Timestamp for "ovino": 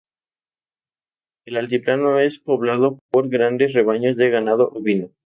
4.73-5.09